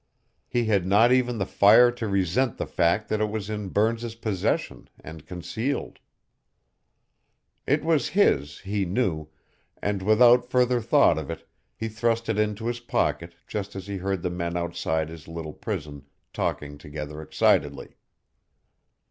He 0.47 0.65
had 0.65 0.87
not 0.87 1.11
even 1.11 1.37
the 1.37 1.45
fire 1.45 1.91
to 1.91 2.07
resent 2.07 2.57
the 2.57 2.65
fact 2.65 3.07
that 3.07 3.21
it 3.21 3.29
was 3.29 3.51
in 3.51 3.69
Burns's 3.69 4.15
possession, 4.15 4.89
and 4.99 5.27
concealed. 5.27 5.99
It 7.67 7.83
was 7.85 8.09
his, 8.17 8.57
he 8.61 8.83
knew, 8.83 9.27
and, 9.79 10.01
without 10.01 10.43
further 10.49 10.81
thought 10.81 11.19
of 11.19 11.29
it, 11.29 11.47
he 11.75 11.87
thrust 11.87 12.29
it 12.29 12.39
into 12.39 12.65
his 12.65 12.79
pocket 12.79 13.35
just 13.45 13.75
as 13.75 13.85
he 13.85 13.97
heard 13.97 14.23
the 14.23 14.31
men 14.31 14.57
outside 14.57 15.07
his 15.07 15.27
little 15.27 15.53
prison 15.53 16.07
talking 16.33 16.79
together 16.79 17.21
excitedly. 17.21 17.95